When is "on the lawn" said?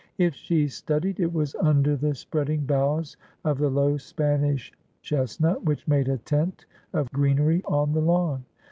7.65-8.43